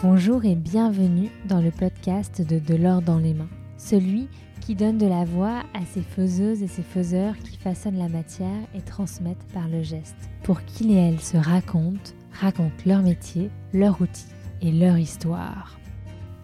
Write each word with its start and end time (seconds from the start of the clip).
Bonjour 0.00 0.44
et 0.44 0.54
bienvenue 0.54 1.28
dans 1.48 1.60
le 1.60 1.72
podcast 1.72 2.40
de 2.40 2.60
De 2.60 2.76
l'or 2.76 3.02
dans 3.02 3.18
les 3.18 3.34
mains, 3.34 3.48
celui 3.78 4.28
qui 4.60 4.76
donne 4.76 4.96
de 4.96 5.08
la 5.08 5.24
voix 5.24 5.64
à 5.74 5.84
ces 5.92 6.02
faiseuses 6.02 6.62
et 6.62 6.68
ces 6.68 6.84
faiseurs 6.84 7.36
qui 7.38 7.56
façonnent 7.56 7.98
la 7.98 8.08
matière 8.08 8.60
et 8.76 8.80
transmettent 8.80 9.48
par 9.52 9.66
le 9.66 9.82
geste, 9.82 10.30
pour 10.44 10.62
qu'ils 10.62 10.92
et 10.92 10.94
elles 10.94 11.18
se 11.18 11.36
racontent, 11.36 12.12
racontent 12.30 12.84
leur 12.86 13.02
métier, 13.02 13.50
leur 13.74 14.00
outil 14.00 14.28
et 14.62 14.70
leur 14.70 14.96
histoire. 14.98 15.80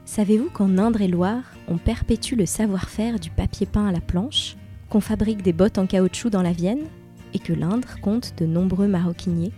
Savez-vous 0.04 0.50
qu'en 0.50 0.76
Indre 0.76 1.02
et 1.02 1.08
Loire, 1.08 1.44
on 1.68 1.78
perpétue 1.78 2.34
le 2.34 2.46
savoir-faire 2.46 3.20
du 3.20 3.30
papier 3.30 3.66
peint 3.66 3.86
à 3.86 3.92
la 3.92 4.00
planche, 4.00 4.56
qu'on 4.90 5.00
fabrique 5.00 5.42
des 5.42 5.52
bottes 5.52 5.78
en 5.78 5.86
caoutchouc 5.86 6.30
dans 6.30 6.42
la 6.42 6.52
Vienne, 6.52 6.86
et 7.34 7.38
que 7.38 7.52
l'Indre 7.52 8.00
compte 8.00 8.34
de 8.36 8.46
nombreux 8.46 8.88
maroquiniers? 8.88 9.52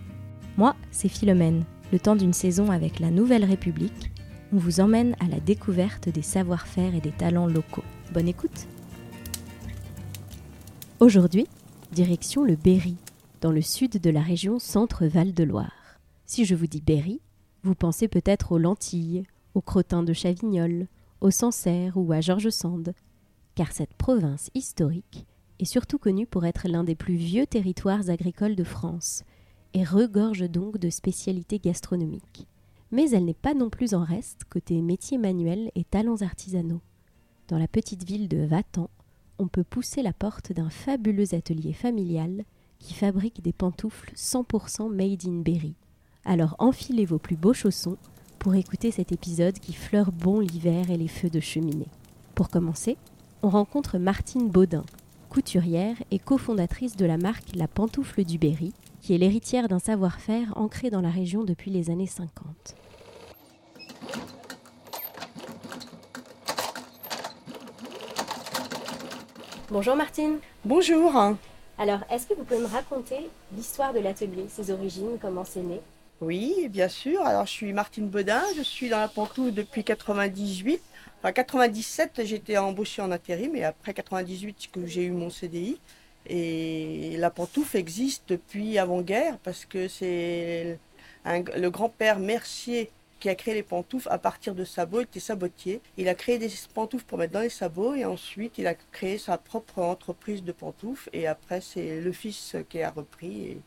Moi, 0.55 0.75
c'est 0.91 1.09
Philomène, 1.09 1.63
le 1.91 1.99
temps 1.99 2.15
d'une 2.15 2.33
saison 2.33 2.71
avec 2.71 2.99
la 2.99 3.11
Nouvelle 3.11 3.45
République, 3.45 4.11
on 4.51 4.57
vous 4.57 4.79
emmène 4.79 5.15
à 5.19 5.27
la 5.27 5.39
découverte 5.39 6.09
des 6.09 6.21
savoir-faire 6.21 6.93
et 6.95 7.01
des 7.01 7.11
talents 7.11 7.47
locaux. 7.47 7.83
Bonne 8.13 8.27
écoute 8.27 8.67
Aujourd'hui, 10.99 11.47
direction 11.91 12.43
le 12.43 12.55
Berry, 12.55 12.95
dans 13.41 13.51
le 13.51 13.61
sud 13.61 14.01
de 14.01 14.09
la 14.09 14.21
région 14.21 14.59
Centre-Val 14.59 15.33
de 15.33 15.43
Loire. 15.43 15.99
Si 16.25 16.43
je 16.43 16.55
vous 16.55 16.67
dis 16.67 16.81
Berry, 16.81 17.21
vous 17.63 17.75
pensez 17.75 18.07
peut-être 18.07 18.51
aux 18.51 18.57
lentilles, 18.57 19.23
aux 19.53 19.61
crottins 19.61 20.03
de 20.03 20.13
Chavignol, 20.13 20.87
aux 21.21 21.31
Sancerre 21.31 21.95
ou 21.95 22.11
à 22.11 22.19
Georges 22.19 22.49
Sand, 22.49 22.93
car 23.55 23.71
cette 23.71 23.93
province 23.93 24.49
historique 24.53 25.25
est 25.59 25.65
surtout 25.65 25.97
connue 25.97 26.27
pour 26.27 26.45
être 26.45 26.67
l'un 26.67 26.83
des 26.83 26.95
plus 26.95 27.15
vieux 27.15 27.47
territoires 27.47 28.09
agricoles 28.09 28.55
de 28.55 28.63
France, 28.63 29.23
et 29.73 29.83
regorge 29.83 30.49
donc 30.49 30.77
de 30.77 30.89
spécialités 30.89 31.59
gastronomiques. 31.59 32.47
Mais 32.91 33.09
elle 33.11 33.25
n'est 33.25 33.33
pas 33.33 33.53
non 33.53 33.69
plus 33.69 33.93
en 33.93 34.03
reste 34.03 34.43
côté 34.49 34.81
métiers 34.81 35.17
manuels 35.17 35.71
et 35.75 35.83
talents 35.83 36.21
artisanaux. 36.21 36.81
Dans 37.47 37.57
la 37.57 37.67
petite 37.67 38.03
ville 38.03 38.27
de 38.27 38.45
Vatan, 38.45 38.89
on 39.39 39.47
peut 39.47 39.63
pousser 39.63 40.01
la 40.01 40.13
porte 40.13 40.51
d'un 40.51 40.69
fabuleux 40.69 41.33
atelier 41.33 41.73
familial 41.73 42.43
qui 42.79 42.93
fabrique 42.93 43.41
des 43.41 43.53
pantoufles 43.53 44.13
100% 44.15 44.93
made 44.93 45.25
in 45.25 45.41
Berry. 45.41 45.75
Alors 46.25 46.55
enfilez 46.59 47.05
vos 47.05 47.19
plus 47.19 47.35
beaux 47.35 47.53
chaussons 47.53 47.97
pour 48.39 48.55
écouter 48.55 48.91
cet 48.91 49.11
épisode 49.11 49.59
qui 49.59 49.73
fleure 49.73 50.11
bon 50.11 50.39
l'hiver 50.39 50.89
et 50.89 50.97
les 50.97 51.07
feux 51.07 51.29
de 51.29 51.39
cheminée. 51.39 51.87
Pour 52.35 52.49
commencer, 52.49 52.97
on 53.41 53.49
rencontre 53.49 53.97
Martine 53.97 54.49
Baudin, 54.49 54.83
couturière 55.27 55.95
et 56.11 56.19
cofondatrice 56.19 56.95
de 56.95 57.05
la 57.05 57.17
marque 57.17 57.55
La 57.55 57.67
Pantoufle 57.67 58.23
du 58.23 58.37
Berry, 58.37 58.73
qui 59.01 59.13
est 59.13 59.17
l'héritière 59.17 59.67
d'un 59.67 59.79
savoir-faire 59.79 60.57
ancré 60.57 60.89
dans 60.89 61.01
la 61.01 61.09
région 61.09 61.43
depuis 61.43 61.71
les 61.71 61.89
années 61.89 62.07
50. 62.07 62.75
Bonjour 69.69 69.95
Martine. 69.95 70.37
Bonjour. 70.63 71.13
Alors, 71.77 71.99
est-ce 72.09 72.25
que 72.25 72.33
vous 72.33 72.43
pouvez 72.43 72.61
me 72.61 72.67
raconter 72.67 73.29
l'histoire 73.55 73.93
de 73.93 73.99
l'atelier, 73.99 74.45
ses 74.49 74.71
origines, 74.71 75.17
comment 75.21 75.43
c'est 75.43 75.61
né? 75.61 75.81
Oui, 76.21 76.67
bien 76.69 76.89
sûr. 76.89 77.21
Alors, 77.21 77.45
je 77.45 77.51
suis 77.51 77.73
Martine 77.73 78.09
Bedin, 78.09 78.41
je 78.55 78.63
suis 78.63 78.89
dans 78.89 78.99
la 78.99 79.07
pantoufle 79.07 79.53
depuis 79.53 79.83
98. 79.83 80.81
Enfin, 81.19 81.31
97, 81.31 82.21
j'étais 82.25 82.57
embauchée 82.57 83.01
en 83.03 83.11
intérim, 83.11 83.55
et 83.55 83.63
après 83.63 83.93
98, 83.93 84.69
que 84.71 84.85
j'ai 84.87 85.03
eu 85.03 85.11
mon 85.11 85.29
CDI. 85.29 85.79
Et 86.27 87.15
la 87.17 87.29
pantoufle 87.29 87.77
existe 87.77 88.23
depuis 88.29 88.77
avant-guerre 88.79 89.37
parce 89.39 89.65
que 89.65 89.87
c'est 89.87 90.79
le 91.25 91.69
grand-père 91.69 92.19
Mercier 92.19 92.91
qui 93.19 93.29
a 93.29 93.35
créé 93.35 93.53
les 93.53 93.63
pantoufles 93.63 94.09
à 94.11 94.17
partir 94.17 94.53
de 94.55 94.65
sabots, 94.65 95.01
il 95.01 95.03
était 95.03 95.19
sabotier. 95.19 95.81
Il 95.97 96.09
a 96.09 96.15
créé 96.15 96.37
des 96.37 96.49
pantoufles 96.73 97.05
pour 97.05 97.17
mettre 97.17 97.33
dans 97.33 97.41
les 97.41 97.49
sabots 97.49 97.95
et 97.95 98.05
ensuite 98.05 98.57
il 98.57 98.67
a 98.67 98.75
créé 98.75 99.17
sa 99.17 99.37
propre 99.37 99.79
entreprise 99.79 100.43
de 100.43 100.51
pantoufles 100.51 101.09
et 101.13 101.27
après 101.27 101.61
c'est 101.61 102.01
le 102.01 102.11
fils 102.11 102.55
qui 102.69 102.81
a 102.81 102.91
repris 102.91 103.43
et 103.43 103.61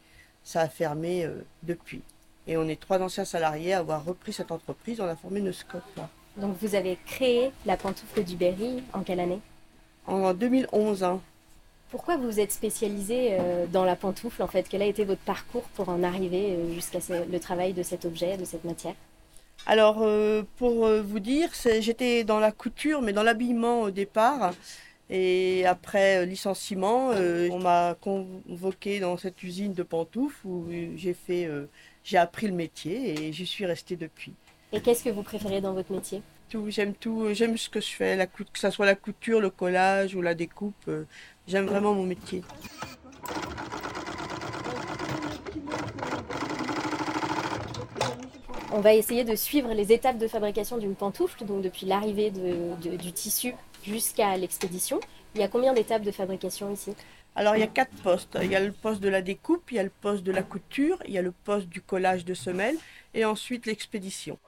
ça 0.45 0.63
a 0.63 0.69
fermé 0.69 1.25
euh, 1.25 1.45
depuis. 1.63 2.03
Et 2.51 2.57
on 2.57 2.67
est 2.67 2.81
trois 2.81 3.01
anciens 3.01 3.25
salariés 3.25 3.75
à 3.75 3.79
avoir 3.79 4.05
repris 4.05 4.33
cette 4.33 4.51
entreprise, 4.51 5.01
on 5.01 5.07
a 5.07 5.15
formé 5.15 5.39
une 5.39 5.53
scope. 5.53 6.01
Donc 6.37 6.57
vous 6.61 6.75
avez 6.75 6.99
créé 7.07 7.53
la 7.65 7.77
pantoufle 7.77 8.25
du 8.25 8.35
Berry 8.35 8.83
en 8.93 9.03
quelle 9.03 9.21
année? 9.21 9.39
En 10.09 10.35
2011. 10.35 11.05
Hein. 11.05 11.21
Pourquoi 11.93 12.17
vous 12.17 12.41
êtes 12.41 12.51
spécialisé 12.51 13.37
euh, 13.39 13.67
dans 13.67 13.85
la 13.85 13.95
pantoufle 13.95 14.43
en 14.43 14.49
fait? 14.49 14.67
Quel 14.69 14.83
a 14.83 14.87
été 14.87 15.05
votre 15.05 15.21
parcours 15.21 15.63
pour 15.77 15.91
en 15.91 16.03
arriver 16.03 16.57
euh, 16.57 16.75
jusqu'à 16.75 16.99
le 17.09 17.39
travail 17.39 17.73
de 17.73 17.85
cet 17.85 18.05
objet, 18.05 18.37
de 18.37 18.45
cette 18.45 18.65
matière? 18.65 18.95
Alors 19.67 19.99
euh, 20.01 20.43
pour 20.57 20.89
vous 20.89 21.21
dire, 21.21 21.51
j'étais 21.79 22.25
dans 22.25 22.41
la 22.41 22.51
couture 22.51 23.01
mais 23.01 23.13
dans 23.13 23.23
l'habillement 23.23 23.83
au 23.83 23.93
départ. 23.93 24.55
Et 25.09 25.67
après 25.67 26.27
licenciement, 26.27 27.11
on 27.11 27.59
m'a 27.59 27.97
convoqué 28.01 28.99
dans 28.99 29.17
cette 29.17 29.41
usine 29.43 29.73
de 29.73 29.83
pantoufles 29.83 30.47
où 30.47 30.67
j'ai 30.97 31.15
fait, 31.15 31.49
j'ai 32.11 32.19
appris 32.19 32.49
le 32.49 32.55
métier 32.55 33.29
et 33.29 33.33
j'y 33.33 33.47
suis 33.47 33.65
restée 33.65 33.95
depuis. 33.95 34.33
Et 34.73 34.81
qu'est-ce 34.81 35.05
que 35.05 35.11
vous 35.11 35.23
préférez 35.23 35.61
dans 35.61 35.73
votre 35.73 35.93
métier? 35.93 36.23
Tout, 36.49 36.67
j'aime 36.69 36.93
tout, 36.95 37.29
j'aime 37.33 37.57
ce 37.57 37.69
que 37.69 37.81
je 37.81 37.91
fais, 37.91 38.17
la, 38.17 38.27
que 38.27 38.43
ce 38.55 38.71
soit 38.71 38.87
la 38.87 38.97
couture, 38.97 39.41
le 39.41 39.51
collage 39.51 40.17
ou 40.17 40.23
la 40.23 40.35
découpe. 40.35 40.91
J'aime 41.47 41.67
vraiment 41.67 41.95
mon 41.95 42.03
métier. 42.03 42.43
On 48.73 48.81
va 48.81 48.95
essayer 48.95 49.23
de 49.23 49.37
suivre 49.37 49.73
les 49.73 49.93
étapes 49.93 50.19
de 50.19 50.27
fabrication 50.27 50.79
d'une 50.79 50.97
pantoufle, 50.97 51.45
donc 51.45 51.63
depuis 51.63 51.87
l'arrivée 51.87 52.33
du 52.33 53.13
tissu 53.13 53.55
jusqu'à 53.85 54.37
l'expédition. 54.37 54.99
Il 55.37 55.41
y 55.41 55.45
a 55.45 55.49
combien 55.49 55.73
d'étapes 55.73 56.03
de 56.03 56.11
fabrication 56.11 56.73
ici? 56.73 56.93
Alors 57.37 57.57
il 57.57 57.61
y 57.61 57.63
a 57.63 57.69
quatre 57.69 57.95
postes. 58.03 58.39
Il 58.43 58.51
y 58.51 58.57
a 58.57 58.61
le 58.61 58.73
poste 58.73 59.01
de 59.01 59.09
la 59.09 59.23
découpe, 59.23 59.71
il 59.71 59.77
y 59.77 59.79
a 59.79 59.83
le 59.83 59.93
poste 60.01 60.23
de 60.25 60.33
la 60.33 60.43
couture, 60.43 60.99
il 61.07 61.13
y 61.13 61.19
a 61.19 61.23
le 61.23 61.33
poste 61.33 61.69
du 61.69 61.81
collage 61.81 62.25
de 62.25 62.35
semelles 62.35 62.77
et 63.15 63.25
ensuite 63.25 63.67
l'expédition. 63.67 64.39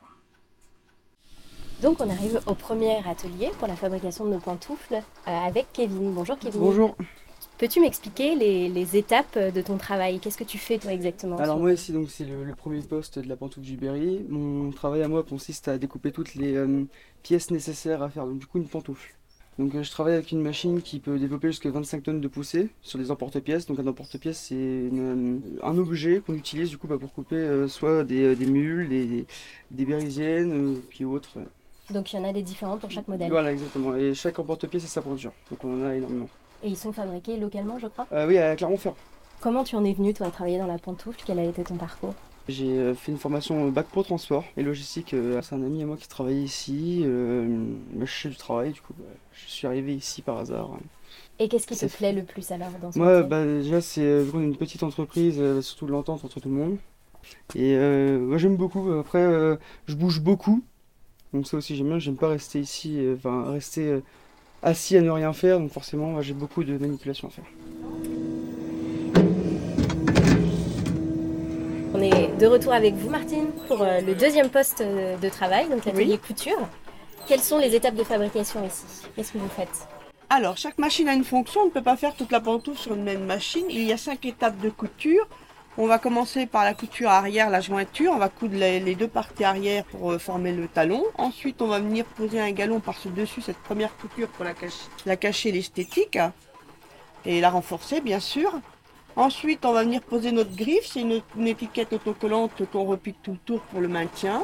Donc 1.80 2.00
on 2.00 2.08
arrive 2.08 2.40
au 2.46 2.54
premier 2.54 2.96
atelier 3.08 3.50
pour 3.58 3.66
la 3.66 3.74
fabrication 3.74 4.24
de 4.24 4.30
nos 4.30 4.38
pantoufles 4.38 4.94
euh, 4.94 5.00
avec 5.26 5.66
Kevin. 5.72 6.12
Bonjour 6.12 6.38
Kevin. 6.38 6.60
Bonjour. 6.60 6.96
Peux-tu 7.58 7.80
m'expliquer 7.80 8.34
les, 8.34 8.96
étapes 8.96 9.38
de 9.38 9.62
ton 9.62 9.78
travail? 9.78 10.18
Qu'est-ce 10.18 10.38
que 10.38 10.44
tu 10.44 10.58
fais 10.58 10.78
toi 10.78 10.92
exactement? 10.92 11.36
Alors 11.38 11.58
moi 11.58 11.72
ici 11.72 11.92
donc 11.92 12.10
c'est 12.10 12.24
le, 12.24 12.54
premier 12.54 12.80
poste 12.82 13.18
de 13.18 13.28
la 13.28 13.36
pantoufle 13.36 13.66
du 13.66 13.76
Berry. 13.76 14.24
Mon 14.28 14.70
travail 14.70 15.02
à 15.02 15.08
moi 15.08 15.22
consiste 15.22 15.68
à 15.68 15.78
découper 15.78 16.12
toutes 16.12 16.34
les 16.34 16.54
euh, 16.54 16.84
pièces 17.22 17.50
nécessaires 17.50 18.02
à 18.02 18.10
faire 18.10 18.26
donc 18.26 18.38
du 18.38 18.46
coup 18.46 18.58
une 18.58 18.68
pantoufle. 18.68 19.14
Donc 19.58 19.74
euh, 19.74 19.82
je 19.82 19.90
travaille 19.90 20.14
avec 20.14 20.32
une 20.32 20.40
machine 20.40 20.80
qui 20.80 20.98
peut 20.98 21.18
développer 21.18 21.48
jusqu'à 21.48 21.70
25 21.70 22.02
tonnes 22.02 22.20
de 22.20 22.28
poussée 22.28 22.68
sur 22.80 22.98
les 22.98 23.10
emporte-pièces. 23.10 23.66
Donc 23.66 23.78
un 23.78 23.86
emporte-pièce 23.86 24.46
c'est 24.48 24.90
un 25.62 25.78
objet 25.78 26.22
qu'on 26.24 26.34
utilise 26.34 26.70
du 26.70 26.78
coup 26.78 26.86
bah, 26.86 26.96
pour 26.98 27.12
couper 27.12 27.66
soit 27.68 28.04
des, 28.04 28.34
mules, 28.46 28.88
des, 28.88 29.26
des 29.70 29.84
bérisiennes, 29.84 30.76
puis 30.88 31.04
autres. 31.04 31.38
Donc 31.90 32.12
il 32.12 32.16
y 32.16 32.18
en 32.18 32.24
a 32.24 32.32
des 32.32 32.42
différents 32.42 32.78
pour 32.78 32.90
chaque 32.90 33.08
modèle. 33.08 33.30
Voilà, 33.30 33.52
exactement. 33.52 33.94
Et 33.94 34.14
chaque 34.14 34.38
emporte-pièce, 34.38 34.82
c'est 34.82 34.88
sa 34.88 35.02
production. 35.02 35.32
Donc 35.50 35.62
on 35.64 35.82
en 35.82 35.86
a 35.86 35.94
énormément. 35.94 36.28
Et 36.62 36.68
ils 36.68 36.76
sont 36.76 36.92
fabriqués 36.92 37.36
localement, 37.36 37.78
je 37.78 37.88
crois? 37.88 38.06
Euh, 38.12 38.26
Oui, 38.28 38.38
à 38.38 38.54
Clermont-Ferrand. 38.56 38.96
Comment 39.40 39.64
tu 39.64 39.74
en 39.74 39.84
es 39.84 39.92
venu, 39.92 40.14
toi, 40.14 40.28
à 40.28 40.30
travailler 40.30 40.58
dans 40.58 40.68
la 40.68 40.78
pantoufle? 40.78 41.20
Quel 41.26 41.38
a 41.40 41.44
été 41.44 41.62
ton 41.64 41.76
parcours? 41.76 42.14
J'ai 42.48 42.78
euh, 42.78 42.94
fait 42.94 43.12
une 43.12 43.18
formation 43.18 43.68
bac 43.68 43.86
pro 43.86 44.02
transport 44.02 44.44
et 44.56 44.62
logistique. 44.62 45.14
Euh, 45.14 45.40
c'est 45.42 45.54
un 45.54 45.62
ami 45.62 45.82
à 45.82 45.86
moi 45.86 45.96
qui 45.96 46.08
travaillait 46.08 46.42
ici. 46.42 47.02
je 47.04 48.06
suis 48.06 48.28
du 48.28 48.36
travail, 48.36 48.72
du 48.72 48.80
coup, 48.80 48.94
je 49.32 49.48
suis 49.48 49.66
arrivé 49.66 49.94
ici 49.94 50.22
par 50.22 50.38
hasard. 50.38 50.70
Et 51.38 51.48
qu'est-ce 51.48 51.66
qui 51.66 51.76
te 51.76 51.86
plaît 51.86 52.12
le 52.12 52.22
plus 52.22 52.50
alors 52.50 52.70
dans 52.80 52.92
ce 52.92 52.98
Moi, 52.98 53.22
bah, 53.22 53.44
déjà, 53.44 53.80
c'est 53.80 54.24
une 54.34 54.56
petite 54.56 54.82
entreprise, 54.82 55.60
surtout 55.60 55.86
de 55.86 55.92
l'entente 55.92 56.24
entre 56.24 56.40
tout 56.40 56.48
le 56.48 56.54
monde. 56.54 56.76
Et 57.54 57.76
moi, 58.18 58.38
j'aime 58.38 58.56
beaucoup. 58.56 58.90
Après, 58.92 59.58
je 59.86 59.94
bouge 59.94 60.20
beaucoup. 60.20 60.62
Donc 61.32 61.46
ça 61.46 61.56
aussi 61.56 61.76
j'aime 61.76 61.88
bien, 61.88 61.98
j'aime 61.98 62.16
pas 62.16 62.28
rester 62.28 62.60
ici, 62.60 62.98
euh, 62.98 63.14
enfin 63.16 63.50
rester 63.50 63.88
euh, 63.88 64.00
assis 64.62 64.98
à 64.98 65.00
ne 65.00 65.10
rien 65.10 65.32
faire, 65.32 65.58
donc 65.58 65.70
forcément 65.70 66.20
j'ai 66.20 66.34
beaucoup 66.34 66.62
de 66.62 66.76
manipulations 66.76 67.28
à 67.28 67.30
faire. 67.30 67.44
Est 72.02 72.28
de 72.38 72.46
retour 72.46 72.72
avec 72.72 72.94
vous 72.94 73.08
Martine 73.08 73.46
pour 73.68 73.82
euh, 73.82 74.00
le 74.00 74.14
deuxième 74.14 74.50
poste 74.50 74.82
de 74.82 75.28
travail, 75.28 75.68
donc 75.68 75.84
l'atelier 75.84 76.18
couture. 76.18 76.68
Quelles 77.26 77.40
sont 77.40 77.58
les 77.58 77.74
étapes 77.74 77.94
de 77.94 78.04
fabrication 78.04 78.66
ici? 78.66 78.84
Qu'est-ce 79.14 79.32
que 79.32 79.38
vous 79.38 79.48
faites? 79.48 79.88
Alors, 80.28 80.56
chaque 80.56 80.78
machine 80.78 81.08
a 81.08 81.14
une 81.14 81.24
fonction, 81.24 81.60
on 81.60 81.66
ne 81.66 81.70
peut 81.70 81.82
pas 81.82 81.96
faire 81.96 82.14
toute 82.14 82.32
la 82.32 82.40
pantoufle 82.40 82.78
sur 82.78 82.94
une 82.94 83.04
même 83.04 83.24
machine. 83.24 83.66
Il 83.68 83.82
y 83.82 83.92
a 83.92 83.96
cinq 83.96 84.24
étapes 84.24 84.58
de 84.58 84.70
couture. 84.70 85.28
On 85.78 85.86
va 85.86 85.98
commencer 85.98 86.46
par 86.46 86.64
la 86.64 86.74
couture 86.74 87.08
arrière, 87.08 87.48
la 87.48 87.60
jointure. 87.60 88.12
On 88.12 88.18
va 88.18 88.28
coudre 88.28 88.56
les, 88.56 88.94
deux 88.94 89.08
parties 89.08 89.44
arrière 89.44 89.84
pour 89.84 90.12
euh, 90.12 90.18
former 90.18 90.52
le 90.52 90.68
talon. 90.68 91.02
Ensuite, 91.16 91.62
on 91.62 91.68
va 91.68 91.78
venir 91.78 92.04
poser 92.04 92.40
un 92.40 92.50
galon 92.50 92.80
par-dessus 92.80 93.40
cette 93.40 93.58
première 93.58 93.96
couture 93.96 94.28
pour 94.28 94.44
la, 94.44 94.54
cacher, 94.54 94.84
la 95.06 95.16
cacher 95.16 95.52
l'esthétique 95.52 96.18
et 97.24 97.40
la 97.40 97.50
renforcer, 97.50 98.00
bien 98.00 98.20
sûr. 98.20 98.52
Ensuite, 99.16 99.64
on 99.64 99.72
va 99.72 99.84
venir 99.84 100.00
poser 100.02 100.32
notre 100.32 100.54
griffe. 100.56 100.86
C'est 100.86 101.00
une, 101.00 101.46
étiquette 101.46 101.92
autocollante 101.92 102.62
qu'on 102.70 102.84
repique 102.84 103.16
tout 103.22 103.32
le 103.32 103.38
tour 103.38 103.60
pour 103.60 103.80
le 103.80 103.88
maintien. 103.88 104.42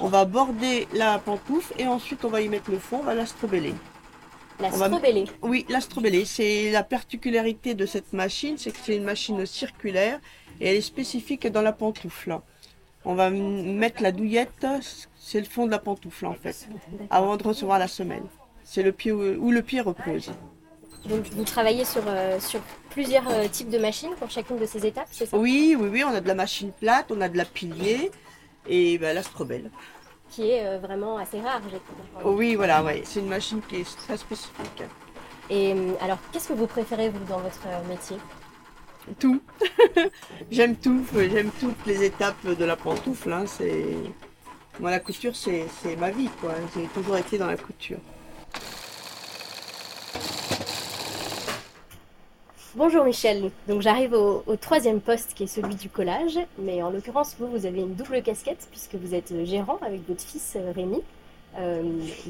On 0.00 0.08
va 0.08 0.24
border 0.24 0.86
la 0.92 1.18
pantoufle 1.18 1.72
et 1.78 1.86
ensuite 1.86 2.24
on 2.24 2.28
va 2.28 2.40
y 2.40 2.48
mettre 2.48 2.70
le 2.70 2.78
fond, 2.78 2.98
on 3.00 3.04
va. 3.04 3.14
La 3.14 4.68
va- 4.70 4.86
strobellée. 4.86 5.24
Oui, 5.42 5.66
l'astrobeller, 5.68 6.24
c'est 6.24 6.70
la 6.70 6.82
particularité 6.82 7.74
de 7.74 7.86
cette 7.86 8.12
machine, 8.12 8.56
c'est 8.58 8.70
que 8.70 8.78
c'est 8.82 8.96
une 8.96 9.04
machine 9.04 9.44
circulaire 9.46 10.20
et 10.60 10.68
elle 10.68 10.76
est 10.76 10.80
spécifique 10.80 11.46
dans 11.46 11.62
la 11.62 11.72
pantoufle. 11.72 12.38
On 13.04 13.14
va 13.14 13.30
mettre 13.30 14.02
la 14.02 14.12
douillette, 14.12 14.66
c'est 15.16 15.40
le 15.40 15.46
fond 15.46 15.66
de 15.66 15.70
la 15.70 15.78
pantoufle 15.78 16.26
en 16.26 16.34
fait, 16.34 16.68
avant 17.10 17.36
de 17.36 17.42
recevoir 17.42 17.78
la 17.78 17.88
semelle. 17.88 18.22
C'est 18.62 18.82
le 18.82 18.92
pied 18.92 19.12
où, 19.12 19.20
où 19.20 19.50
le 19.50 19.62
pied 19.62 19.80
repose. 19.80 20.32
Donc 21.06 21.26
vous 21.32 21.44
travaillez 21.44 21.84
sur, 21.84 22.02
euh, 22.06 22.40
sur 22.40 22.60
plusieurs 22.94 23.28
euh, 23.28 23.48
types 23.48 23.70
de 23.70 23.78
machines 23.78 24.14
pour 24.18 24.30
chacune 24.30 24.58
de 24.58 24.66
ces 24.66 24.86
étapes, 24.86 25.08
c'est 25.10 25.26
ça? 25.26 25.36
Oui, 25.36 25.76
oui, 25.78 25.88
oui, 25.90 26.04
on 26.04 26.14
a 26.14 26.20
de 26.20 26.28
la 26.28 26.34
machine 26.34 26.70
plate, 26.72 27.06
on 27.10 27.20
a 27.20 27.28
de 27.28 27.36
la 27.36 27.44
pilier 27.44 28.10
et 28.68 28.98
ben, 28.98 29.14
l'astrobelle. 29.14 29.70
Qui 30.30 30.50
est 30.50 30.64
euh, 30.66 30.78
vraiment 30.78 31.18
assez 31.18 31.40
rare, 31.40 31.60
j'ai. 31.70 31.80
Oui, 32.24 32.54
voilà, 32.54 32.82
ouais. 32.82 33.02
c'est 33.04 33.20
une 33.20 33.28
machine 33.28 33.60
qui 33.68 33.76
est 33.76 33.96
très 33.96 34.16
spécifique. 34.16 34.82
Et 35.50 35.72
euh, 35.74 35.92
alors, 36.00 36.18
qu'est-ce 36.32 36.48
que 36.48 36.54
vous 36.54 36.66
préférez, 36.66 37.08
vous, 37.10 37.24
dans 37.24 37.38
votre 37.38 37.66
euh, 37.66 37.88
métier? 37.88 38.16
Tout. 39.18 39.42
j'aime 40.50 40.76
tout, 40.76 41.04
j'aime 41.14 41.50
toutes 41.60 41.84
les 41.86 42.04
étapes 42.04 42.46
de 42.46 42.64
la 42.64 42.76
pantoufle. 42.76 43.32
hein, 43.32 43.44
C'est... 43.46 43.84
Moi, 44.80 44.90
la 44.90 45.00
couture, 45.00 45.36
c'est, 45.36 45.66
c'est 45.82 45.96
ma 45.96 46.10
vie, 46.10 46.30
quoi. 46.40 46.52
J'ai 46.74 46.86
toujours 46.88 47.16
été 47.16 47.38
dans 47.38 47.46
la 47.46 47.56
couture. 47.56 47.98
Bonjour 52.76 53.04
Michel, 53.04 53.52
donc 53.68 53.82
j'arrive 53.82 54.14
au, 54.14 54.42
troisième 54.60 55.00
poste 55.00 55.34
qui 55.34 55.44
est 55.44 55.46
celui 55.46 55.76
du 55.76 55.88
collage, 55.88 56.40
mais 56.58 56.82
en 56.82 56.90
l'occurrence 56.90 57.36
vous, 57.38 57.46
vous 57.46 57.66
avez 57.66 57.82
une 57.82 57.94
double 57.94 58.20
casquette 58.20 58.66
puisque 58.72 58.96
vous 58.96 59.14
êtes 59.14 59.32
gérant 59.44 59.78
avec 59.80 60.04
votre 60.08 60.22
fils 60.22 60.54
euh, 60.56 60.72
Rémi 60.74 61.00
euh, 61.56 61.84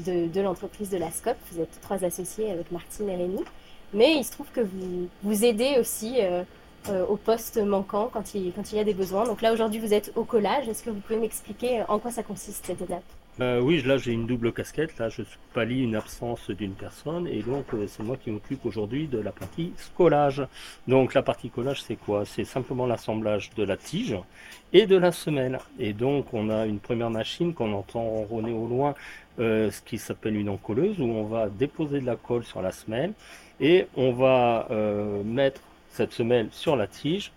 de, 0.05 0.41
l'entreprise 0.41 0.91
de 0.91 0.97
la 0.97 1.09
SCOP, 1.09 1.35
vous 1.51 1.61
êtes 1.61 1.81
trois 1.81 2.05
associés 2.05 2.51
avec 2.51 2.71
Martine 2.71 3.09
et 3.09 3.15
Rémi, 3.15 3.43
mais 3.91 4.17
il 4.17 4.23
se 4.23 4.33
trouve 4.33 4.45
que 4.53 4.61
vous, 4.61 5.07
vous 5.23 5.45
aidez 5.45 5.77
aussi 5.79 6.17
euh, 6.19 6.43
euh, 6.89 7.03
au 7.07 7.15
poste 7.15 7.57
manquant 7.57 8.11
quand 8.13 8.35
il, 8.35 8.53
quand 8.53 8.71
il 8.71 8.75
y 8.75 8.79
a 8.79 8.83
des 8.83 8.93
besoins. 8.93 9.25
Donc 9.25 9.41
là 9.41 9.51
aujourd'hui 9.51 9.79
vous 9.79 9.95
êtes 9.95 10.11
au 10.15 10.25
collage, 10.25 10.69
est-ce 10.69 10.83
que 10.83 10.91
vous 10.91 10.99
pouvez 10.99 11.17
m'expliquer 11.17 11.81
en 11.87 11.97
quoi 11.97 12.11
ça 12.11 12.21
consiste 12.21 12.67
cette 12.67 12.83
étape? 12.83 13.01
Euh, 13.41 13.59
oui, 13.59 13.81
là 13.81 13.97
j'ai 13.97 14.13
une 14.13 14.27
double 14.27 14.53
casquette. 14.53 14.97
Là 14.97 15.09
je 15.09 15.21
pallie 15.53 15.83
une 15.83 15.95
absence 15.95 16.49
d'une 16.51 16.73
personne 16.73 17.27
et 17.27 17.41
donc 17.41 17.65
euh, 17.73 17.85
c'est 17.85 18.01
moi 18.01 18.15
qui 18.15 18.31
m'occupe 18.31 18.65
aujourd'hui 18.65 19.07
de 19.07 19.19
la 19.19 19.33
partie 19.33 19.73
collage. 19.97 20.41
Donc 20.87 21.13
la 21.13 21.21
partie 21.21 21.49
collage 21.49 21.83
c'est 21.83 21.97
quoi? 21.97 22.23
C'est 22.25 22.45
simplement 22.45 22.85
l'assemblage 22.87 23.49
de 23.57 23.63
la 23.63 23.75
tige 23.75 24.15
et 24.71 24.85
de 24.85 24.95
la 24.95 25.11
semelle. 25.11 25.59
Et 25.79 25.91
donc 25.91 26.33
on 26.33 26.49
a 26.49 26.65
une 26.65 26.79
première 26.79 27.09
machine 27.09 27.53
qu'on 27.53 27.73
entend 27.73 28.03
ronronner 28.03 28.53
au 28.53 28.67
loin, 28.67 28.95
euh, 29.39 29.69
ce 29.69 29.81
qui 29.81 29.97
s'appelle 29.97 30.37
une 30.37 30.47
encolleuse 30.49 30.97
où 30.99 31.03
on 31.03 31.25
va 31.25 31.49
déposer 31.49 31.99
de 31.99 32.05
la 32.05 32.15
colle 32.15 32.45
sur 32.45 32.61
la 32.61 32.71
semelle 32.71 33.13
et 33.59 33.87
on 33.97 34.13
va 34.13 34.67
euh, 34.71 35.23
mettre 35.23 35.59
cette 35.89 36.13
semelle 36.13 36.47
sur 36.51 36.77
la 36.77 36.87
tige 36.87 37.33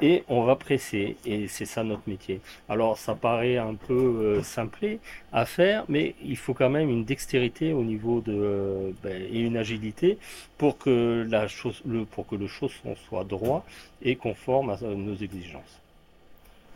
et 0.00 0.24
on 0.28 0.44
va 0.44 0.56
presser 0.56 1.16
et 1.24 1.48
c'est 1.48 1.64
ça 1.64 1.84
notre 1.84 2.08
métier. 2.08 2.40
Alors 2.68 2.98
ça 2.98 3.14
paraît 3.14 3.58
un 3.58 3.74
peu 3.74 3.94
euh, 3.94 4.42
simplé 4.42 5.00
à 5.32 5.44
faire, 5.44 5.84
mais 5.88 6.14
il 6.24 6.36
faut 6.36 6.54
quand 6.54 6.70
même 6.70 6.88
une 6.88 7.04
dextérité 7.04 7.72
au 7.72 7.82
niveau 7.82 8.20
de 8.20 8.32
euh, 8.32 8.90
ben, 9.02 9.22
et 9.22 9.40
une 9.40 9.56
agilité 9.56 10.18
pour 10.56 10.78
que 10.78 11.26
la 11.28 11.48
chose, 11.48 11.82
le, 11.86 12.04
pour 12.04 12.26
que 12.26 12.36
le 12.36 12.46
chausson 12.46 12.94
soit 13.08 13.24
droit 13.24 13.64
et 14.02 14.16
conforme 14.16 14.70
à 14.70 14.78
nos 14.80 15.16
exigences. 15.16 15.80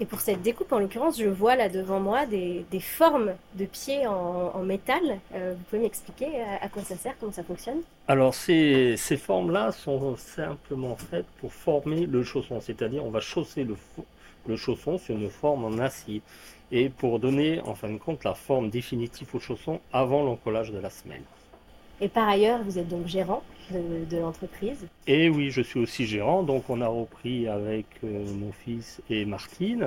Et 0.00 0.06
pour 0.06 0.20
cette 0.20 0.42
découpe, 0.42 0.72
en 0.72 0.78
l'occurrence, 0.78 1.18
je 1.18 1.28
vois 1.28 1.54
là 1.54 1.68
devant 1.68 2.00
moi 2.00 2.26
des, 2.26 2.64
des 2.70 2.80
formes 2.80 3.34
de 3.54 3.66
pieds 3.66 4.06
en, 4.06 4.62
métal. 4.62 5.20
Euh, 5.34 5.54
vous 5.56 5.64
pouvez 5.64 5.82
m'expliquer 5.82 6.40
à, 6.42 6.64
à 6.64 6.68
quoi 6.68 6.82
ça 6.82 6.96
sert, 6.96 7.14
comment 7.20 7.32
ça 7.32 7.44
fonctionne? 7.44 7.82
Alors 8.08 8.34
ces, 8.34 8.96
ces 8.96 9.16
formes-là 9.16 9.70
sont 9.70 10.16
simplement 10.16 10.96
faites 10.96 11.26
pour 11.40 11.52
former 11.52 12.06
le 12.06 12.22
chausson, 12.24 12.60
c'est-à-dire 12.60 13.04
on 13.04 13.10
va 13.10 13.20
chausser 13.20 13.64
le, 13.64 13.76
le 14.46 14.56
chausson 14.56 14.98
sur 14.98 15.14
une 15.14 15.30
forme 15.30 15.64
en 15.64 15.78
acier 15.78 16.22
et 16.72 16.88
pour 16.88 17.18
donner 17.20 17.60
en 17.60 17.74
fin 17.74 17.90
de 17.90 17.98
compte 17.98 18.24
la 18.24 18.34
forme 18.34 18.70
définitive 18.70 19.28
au 19.34 19.38
chausson 19.38 19.80
avant 19.92 20.22
l'encollage 20.24 20.72
de 20.72 20.78
la 20.78 20.90
semelle. 20.90 21.22
Et 22.02 22.08
par 22.08 22.28
ailleurs, 22.28 22.64
vous 22.64 22.80
êtes 22.80 22.88
donc 22.88 23.06
gérant 23.06 23.44
de, 23.70 24.16
l'entreprise. 24.18 24.88
Et 25.06 25.28
oui, 25.28 25.50
je 25.50 25.62
suis 25.62 25.78
aussi 25.78 26.04
gérant, 26.04 26.42
donc 26.42 26.68
on 26.68 26.80
a 26.80 26.88
repris 26.88 27.46
avec 27.46 27.86
euh, 28.02 28.26
mon 28.34 28.50
fils 28.50 29.00
et 29.08 29.24
Martine 29.24 29.86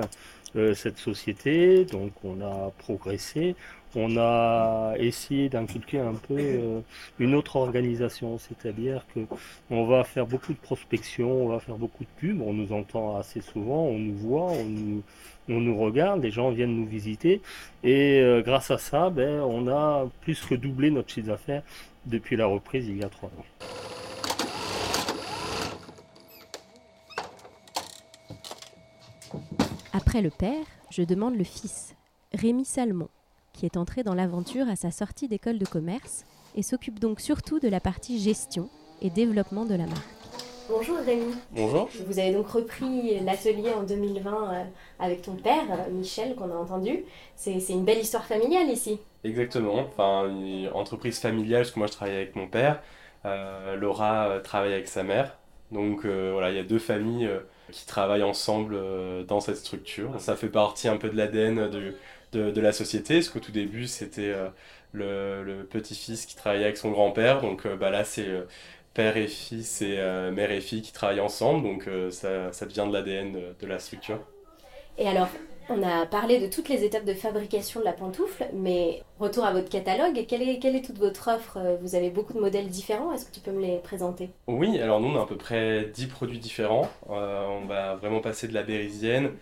euh, 0.56 0.72
cette 0.72 0.96
société, 0.96 1.84
donc 1.84 2.12
on 2.24 2.40
a 2.40 2.72
progressé, 2.78 3.54
on 3.94 4.16
a 4.16 4.94
essayé 4.96 5.50
d'inculquer 5.50 5.98
un 5.98 6.14
peu 6.14 6.38
euh, 6.38 6.80
une 7.18 7.34
autre 7.34 7.56
organisation, 7.56 8.38
c'est-à-dire 8.38 9.04
que 9.14 9.20
on 9.68 9.84
va 9.84 10.02
faire 10.02 10.26
beaucoup 10.26 10.54
de 10.54 10.58
prospection, 10.58 11.30
on 11.44 11.48
va 11.48 11.60
faire 11.60 11.76
beaucoup 11.76 12.04
de 12.04 12.08
pubs, 12.18 12.40
on 12.40 12.54
nous 12.54 12.72
entend 12.72 13.18
assez 13.18 13.42
souvent, 13.42 13.84
on 13.84 13.98
nous 13.98 14.16
voit, 14.16 14.52
on 15.48 15.60
nous, 15.60 15.78
regarde, 15.78 16.22
les 16.22 16.30
gens 16.30 16.50
viennent 16.50 16.74
nous 16.74 16.86
visiter, 16.86 17.42
et 17.84 18.22
grâce 18.44 18.70
à 18.70 18.78
ça, 18.78 19.10
ben, 19.10 19.40
on 19.42 19.68
a 19.68 20.08
plus 20.22 20.40
que 20.46 20.54
doublé 20.54 20.90
notre 20.90 21.10
chiffre 21.10 21.28
d'affaires 21.28 21.62
depuis 22.06 22.36
la 22.36 22.46
reprise 22.46 22.86
il 22.88 22.98
y 22.98 23.04
a 23.04 23.08
trois 23.08 23.28
ans. 23.28 23.44
Après 29.92 30.22
le 30.22 30.30
père, 30.30 30.64
je 30.90 31.02
demande 31.02 31.36
le 31.36 31.44
fils, 31.44 31.94
Rémi 32.32 32.64
Salmon, 32.64 33.08
qui 33.52 33.66
est 33.66 33.76
entré 33.76 34.02
dans 34.02 34.14
l'aventure 34.14 34.68
à 34.68 34.76
sa 34.76 34.90
sortie 34.90 35.28
d'école 35.28 35.58
de 35.58 35.66
commerce 35.66 36.24
et 36.54 36.62
s'occupe 36.62 36.98
donc 36.98 37.20
surtout 37.20 37.58
de 37.58 37.68
la 37.68 37.80
partie 37.80 38.18
gestion 38.18 38.70
et 39.02 39.10
développement 39.10 39.64
de 39.64 39.74
la 39.74 39.86
marque. 39.86 40.15
Bonjour 40.68 40.96
Rémi. 40.98 41.34
Bonjour. 41.52 41.88
Vous 42.06 42.18
avez 42.18 42.32
donc 42.32 42.48
repris 42.48 43.20
l'atelier 43.20 43.70
en 43.72 43.82
2020 43.84 44.52
euh, 44.54 44.64
avec 44.98 45.22
ton 45.22 45.36
père, 45.36 45.64
euh, 45.70 45.90
Michel, 45.90 46.34
qu'on 46.34 46.50
a 46.50 46.56
entendu. 46.56 47.04
C'est 47.36 47.58
une 47.68 47.84
belle 47.84 47.98
histoire 48.00 48.24
familiale 48.24 48.68
ici. 48.68 48.98
Exactement. 49.22 49.74
Enfin, 49.78 50.28
une 50.28 50.68
entreprise 50.74 51.20
familiale, 51.20 51.62
parce 51.62 51.70
que 51.70 51.78
moi 51.78 51.86
je 51.86 51.92
travaille 51.92 52.16
avec 52.16 52.34
mon 52.36 52.48
père. 52.48 52.82
Euh, 53.24 53.76
Laura 53.76 54.40
travaille 54.42 54.72
avec 54.72 54.88
sa 54.88 55.02
mère. 55.02 55.36
Donc 55.72 56.04
euh, 56.04 56.30
voilà, 56.32 56.50
il 56.50 56.56
y 56.56 56.60
a 56.60 56.64
deux 56.64 56.78
familles 56.78 57.26
euh, 57.26 57.40
qui 57.70 57.86
travaillent 57.86 58.22
ensemble 58.22 58.76
dans 59.26 59.40
cette 59.40 59.56
structure. 59.56 60.20
Ça 60.20 60.36
fait 60.36 60.48
partie 60.48 60.88
un 60.88 60.96
peu 60.96 61.08
de 61.08 61.16
l'ADN 61.16 61.68
de, 61.70 61.94
de, 62.32 62.50
de 62.50 62.60
la 62.60 62.72
société, 62.72 63.14
parce 63.14 63.28
qu'au 63.28 63.40
tout 63.40 63.52
début 63.52 63.86
c'était 63.86 64.32
le, 64.92 65.42
le 65.42 65.64
petit-fils 65.64 66.26
qui 66.26 66.36
travaillait 66.36 66.64
avec 66.64 66.76
son 66.76 66.90
grand-père. 66.92 67.40
Donc 67.40 67.66
bah, 67.66 67.90
là 67.90 68.04
c'est 68.04 68.28
père 68.96 69.16
et 69.18 69.28
fils 69.28 69.82
et 69.82 69.98
euh, 69.98 70.30
mère 70.32 70.50
et 70.50 70.62
fille 70.62 70.80
qui 70.82 70.92
travaillent 70.92 71.20
ensemble. 71.20 71.62
Donc 71.62 71.86
euh, 71.86 72.10
ça, 72.10 72.50
ça 72.52 72.64
devient 72.66 72.86
de 72.88 72.92
l'ADN 72.94 73.32
de, 73.32 73.54
de 73.60 73.66
la 73.66 73.78
structure. 73.78 74.20
Et 74.96 75.06
alors, 75.06 75.28
on 75.68 75.82
a 75.82 76.06
parlé 76.06 76.38
de 76.40 76.46
toutes 76.46 76.68
les 76.70 76.82
étapes 76.84 77.04
de 77.04 77.12
fabrication 77.12 77.80
de 77.80 77.84
la 77.84 77.92
pantoufle, 77.92 78.46
mais 78.54 79.02
retour 79.18 79.44
à 79.44 79.52
votre 79.52 79.68
catalogue, 79.68 80.24
quelle 80.26 80.42
est, 80.42 80.58
quelle 80.58 80.76
est 80.76 80.84
toute 80.84 80.98
votre 80.98 81.28
offre? 81.28 81.58
Vous 81.82 81.94
avez 81.94 82.10
beaucoup 82.10 82.32
de 82.32 82.40
modèles 82.40 82.68
différents, 82.68 83.12
est-ce 83.12 83.26
que 83.26 83.34
tu 83.34 83.40
peux 83.40 83.52
me 83.52 83.60
les 83.60 83.78
présenter? 83.78 84.30
Oui, 84.46 84.80
alors 84.80 85.00
nous 85.00 85.08
on 85.08 85.18
a 85.18 85.22
à 85.22 85.26
peu 85.26 85.36
près 85.36 85.86
10 85.86 86.06
produits 86.06 86.38
différents. 86.38 86.88
Euh, 87.10 87.46
on 87.48 87.66
va 87.66 87.96
vraiment 87.96 88.20
passer 88.20 88.46
de 88.46 88.54
la 88.54 88.62
bérisienne, 88.62 89.32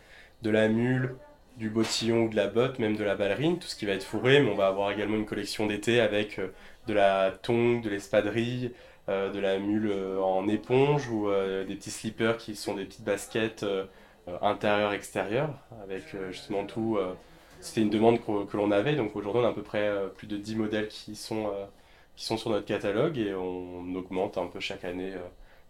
de 0.43 0.51
la 0.51 0.69
mule, 0.69 1.17
du 1.57 1.69
bottillon 1.71 2.25
ou 2.25 2.29
de 2.31 2.37
la 2.37 2.49
botte, 2.49 2.79
même 2.79 2.97
de 2.97 3.05
la 3.05 3.15
ballerine, 3.17 3.59
tout 3.59 3.69
ce 3.69 3.77
qui 3.77 3.85
va 3.87 3.93
être 3.93 4.05
fourré, 4.05 4.41
mais 4.43 4.51
on 4.51 4.55
va 4.55 4.67
avoir 4.69 4.91
également 4.91 5.17
une 5.17 5.27
collection 5.27 5.67
d'été 5.67 6.01
avec 6.01 6.39
euh, 6.39 6.49
de 6.87 6.95
la 6.95 7.33
tongue, 7.33 7.83
de 7.83 7.91
l'espadrille, 7.91 8.73
euh, 8.75 8.94
de 9.09 9.39
la 9.41 9.59
mule 9.59 9.91
euh, 9.91 10.21
en 10.21 10.49
éponge 10.49 11.09
ou 11.11 11.29
euh, 11.29 11.65
des 11.65 11.75
petits 11.77 11.91
slippers 11.91 12.37
qui 12.39 12.57
sont 12.57 12.75
des 12.75 12.85
petites 12.85 13.05
baskets 13.05 13.63
euh, 13.63 13.87
euh, 14.29 14.39
intérieures-extérieures, 14.43 15.55
avec 15.83 16.15
euh, 16.15 16.33
justement 16.33 16.65
tout. 16.67 16.97
euh, 16.99 17.15
C'était 17.61 17.83
une 17.83 17.91
demande 17.91 18.21
que, 18.21 18.45
que 18.47 18.57
l'on 18.57 18.71
avait, 18.71 18.97
donc 18.97 19.15
aujourd'hui 19.17 19.43
on 19.43 19.47
a 19.47 19.51
à 19.51 19.53
peu 19.55 19.63
près 19.63 19.89
euh, 19.89 20.09
plus 20.09 20.27
de 20.27 20.37
10 20.37 20.57
modèles 20.57 20.89
qui 20.89 21.17
sont, 21.17 21.49
euh, 21.49 21.67
qui 22.17 22.25
sont 22.25 22.37
sur 22.37 22.51
notre 22.51 22.67
catalogue 22.67 23.19
et 23.19 23.35
on 23.35 23.95
augmente 23.95 24.39
un 24.39 24.47
peu 24.47 24.61
chaque 24.61 24.85
année 24.85 25.13
euh, 25.15 25.19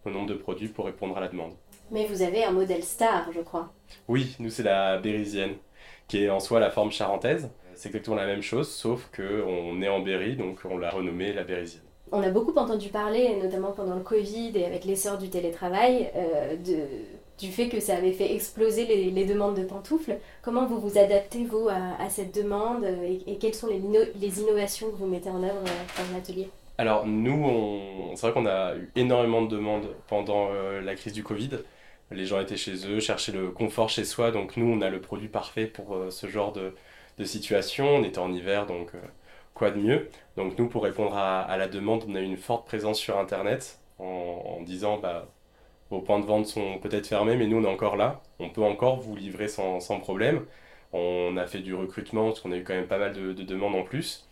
le 0.04 0.12
nombre 0.12 0.28
de 0.28 0.34
produits 0.34 0.68
pour 0.68 0.84
répondre 0.86 1.16
à 1.16 1.20
la 1.20 1.28
demande. 1.28 1.54
Mais 1.90 2.06
vous 2.06 2.20
avez 2.20 2.44
un 2.44 2.52
modèle 2.52 2.84
star, 2.84 3.32
je 3.32 3.40
crois. 3.40 3.72
Oui, 4.08 4.34
nous 4.38 4.50
c'est 4.50 4.62
la 4.62 4.98
bérisienne, 4.98 5.56
qui 6.08 6.24
est 6.24 6.30
en 6.30 6.40
soi 6.40 6.60
la 6.60 6.70
forme 6.70 6.90
charentaise. 6.92 7.50
C'est 7.74 7.88
exactement 7.88 8.16
la 8.16 8.26
même 8.26 8.42
chose, 8.42 8.70
sauf 8.70 9.10
qu'on 9.14 9.82
est 9.82 9.88
en 9.88 10.00
Berry, 10.00 10.36
donc 10.36 10.60
on 10.64 10.78
l'a 10.78 10.90
renommée 10.90 11.32
la 11.32 11.44
bérisienne. 11.44 11.82
On 12.12 12.22
a 12.22 12.30
beaucoup 12.30 12.56
entendu 12.56 12.90
parler, 12.90 13.36
notamment 13.42 13.72
pendant 13.72 13.96
le 13.96 14.02
Covid 14.02 14.52
et 14.54 14.64
avec 14.64 14.84
l'essor 14.84 15.18
du 15.18 15.30
télétravail, 15.30 16.10
euh, 16.14 16.54
du 17.38 17.48
fait 17.48 17.68
que 17.68 17.80
ça 17.80 17.96
avait 17.96 18.12
fait 18.12 18.34
exploser 18.34 18.84
les, 18.86 19.24
demandes 19.24 19.56
de 19.56 19.64
pantoufles. 19.64 20.18
Comment 20.42 20.66
vous 20.66 20.78
vous 20.78 20.98
adaptez, 20.98 21.44
vous, 21.44 21.68
à, 21.68 22.08
cette 22.10 22.34
demande 22.34 22.84
euh, 22.84 23.18
et, 23.26 23.36
quelles 23.36 23.54
sont 23.54 23.68
les, 23.68 23.80
inno- 23.80 24.06
les 24.20 24.40
innovations 24.40 24.90
que 24.90 24.96
vous 24.96 25.06
mettez 25.06 25.30
en 25.30 25.42
œuvre 25.42 25.62
euh, 25.64 26.02
dans 26.02 26.14
l'atelier 26.14 26.50
Alors 26.78 27.06
nous, 27.06 27.80
c'est 28.14 28.28
vrai 28.28 28.32
qu'on 28.32 28.46
a 28.46 28.76
eu 28.76 28.90
énormément 28.96 29.42
de 29.42 29.56
demandes 29.56 29.88
pendant 30.06 30.50
la 30.52 30.94
crise 30.94 31.14
du 31.14 31.24
Covid. 31.24 31.50
Les 32.10 32.26
gens 32.26 32.38
étaient 32.38 32.56
chez 32.56 32.86
eux, 32.86 33.00
cherchaient 33.00 33.32
le 33.32 33.50
confort 33.50 33.88
chez 33.88 34.04
soi, 34.04 34.30
donc 34.30 34.56
nous, 34.56 34.66
on 34.66 34.82
a 34.82 34.90
le 34.90 35.00
produit 35.00 35.28
parfait 35.28 35.66
pour 35.66 35.96
ce 36.10 36.26
genre 36.28 36.52
de, 36.52 36.74
de 37.18 37.24
situation. 37.24 37.86
On 37.86 38.04
était 38.04 38.18
en 38.18 38.32
hiver, 38.32 38.66
donc 38.66 38.92
quoi 39.54 39.70
de 39.70 39.78
mieux 39.78 40.08
Donc 40.36 40.58
nous, 40.58 40.68
pour 40.68 40.82
répondre 40.84 41.16
à, 41.16 41.56
la 41.56 41.68
demande, 41.68 42.04
on 42.08 42.14
a 42.14 42.20
eu 42.20 42.24
une 42.24 42.36
forte 42.36 42.66
présence 42.66 42.98
sur 42.98 43.18
Internet 43.18 43.80
en, 43.98 44.60
disant 44.62 44.98
bah, 44.98 45.28
vos 45.90 46.00
points 46.00 46.20
de 46.20 46.26
vente 46.26 46.46
sont 46.46 46.78
peut-être 46.78 47.06
fermés, 47.06 47.36
mais 47.36 47.46
nous, 47.46 47.58
on 47.58 47.64
est 47.64 47.72
encore 47.72 47.96
là. 47.96 48.22
On 48.40 48.50
peut 48.50 48.62
encore 48.62 49.00
vous 49.00 49.16
livrer 49.16 49.48
sans, 49.48 49.80
problème. 50.00 50.44
On 50.92 51.36
a 51.36 51.46
fait 51.46 51.60
du 51.60 51.74
recrutement 51.74 52.26
parce 52.28 52.40
qu'on 52.40 52.52
a 52.52 52.56
eu 52.56 52.64
quand 52.64 52.74
même 52.74 52.86
pas 52.88 52.98
mal 52.98 53.12
de, 53.12 53.32
demandes 53.32 53.74
en 53.76 53.82
plus. 53.84 54.28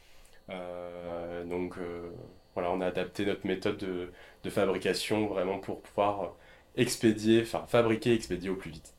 Euh, 0.51 1.45
donc 1.45 1.79
euh, 1.79 2.11
voilà, 2.55 2.71
on 2.73 2.81
a 2.81 2.87
adapté 2.87 3.25
notre 3.27 3.47
méthode 3.47 3.79
de, 3.79 4.13
de 4.45 4.51
fabrication 4.51 5.27
vraiment 5.27 5.59
pour 5.59 5.81
pouvoir 5.83 6.35
expédier, 6.77 7.43
enfin 7.43 7.65
fabriquer 7.69 8.15
expédier 8.15 8.51
au 8.51 8.57
plus 8.57 8.71
vite. 8.71 8.95